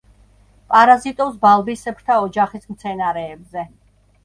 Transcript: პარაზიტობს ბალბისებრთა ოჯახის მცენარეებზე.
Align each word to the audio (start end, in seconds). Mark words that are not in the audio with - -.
პარაზიტობს 0.71 1.35
ბალბისებრთა 1.43 2.17
ოჯახის 2.25 2.67
მცენარეებზე. 2.73 3.71